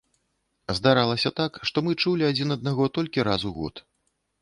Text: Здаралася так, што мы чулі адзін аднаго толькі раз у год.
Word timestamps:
Здаралася 0.79 1.29
так, 1.41 1.61
што 1.71 1.85
мы 1.89 1.95
чулі 2.01 2.23
адзін 2.31 2.57
аднаго 2.59 2.91
толькі 2.99 3.29
раз 3.33 3.41
у 3.53 3.57
год. 3.63 3.75